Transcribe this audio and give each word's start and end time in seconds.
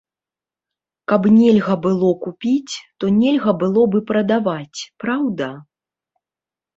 Каб 1.11 1.21
нельга 1.33 1.75
было 1.83 2.07
купіць, 2.25 2.75
то 3.03 3.09
нельга 3.17 3.53
было 3.65 3.83
б 3.91 3.99
і 3.99 4.07
прадаваць, 4.09 4.79
праўда? 5.05 5.51